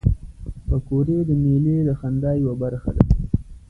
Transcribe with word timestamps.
پکورې 0.67 1.17
د 1.29 1.31
میلې 1.43 1.77
د 1.87 1.89
خندا 1.99 2.31
یوه 2.41 2.53
برخه 2.63 2.91
ده 2.95 3.03